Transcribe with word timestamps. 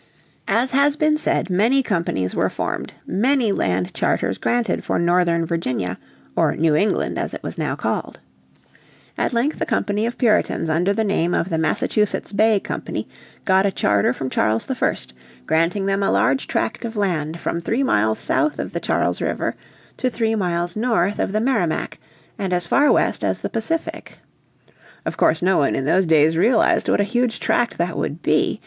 As 0.47 0.71
has 0.71 0.95
been 0.95 1.15
said 1.15 1.51
many 1.51 1.83
companies 1.83 2.33
were 2.33 2.49
formed, 2.49 2.91
many 3.05 3.51
land 3.51 3.93
charters 3.93 4.39
granted 4.39 4.83
for 4.83 4.97
Northern 4.97 5.45
Virginia, 5.45 5.99
or 6.35 6.55
New 6.55 6.73
England, 6.73 7.19
as 7.19 7.35
it 7.35 7.43
was 7.43 7.55
now 7.55 7.75
called. 7.75 8.19
At 9.15 9.31
length 9.31 9.61
a 9.61 9.65
company 9.67 10.07
of 10.07 10.17
Puritans 10.17 10.71
under 10.71 10.91
the 10.91 11.03
name 11.03 11.35
of 11.35 11.49
the 11.49 11.59
Massachusetts 11.59 12.33
Bay 12.33 12.59
Company 12.59 13.07
got 13.45 13.67
a 13.67 13.71
charter 13.71 14.11
from 14.11 14.31
Charles 14.31 14.67
I, 14.71 14.95
granting 15.45 15.85
them 15.85 16.01
a 16.01 16.09
large 16.09 16.47
tract 16.47 16.83
of 16.83 16.97
land 16.97 17.39
from 17.39 17.59
three 17.59 17.83
miles 17.83 18.17
south 18.17 18.57
of 18.57 18.73
the 18.73 18.79
Charles 18.79 19.21
River 19.21 19.55
to 19.97 20.09
three 20.09 20.33
miles 20.33 20.75
north 20.75 21.19
of 21.19 21.31
the 21.31 21.39
Merrimac, 21.41 21.99
and 22.39 22.53
as 22.53 22.65
far 22.65 22.91
west 22.91 23.23
as 23.23 23.41
the 23.41 23.49
Pacific. 23.51 24.17
Of 25.05 25.15
course 25.17 25.43
no 25.43 25.59
one 25.59 25.75
in 25.75 25.85
those 25.85 26.07
days 26.07 26.37
realised 26.37 26.89
what 26.89 27.01
a 27.01 27.03
huge 27.03 27.39
tract 27.39 27.77
that 27.77 27.95
would 27.95 28.23
be. 28.23 28.59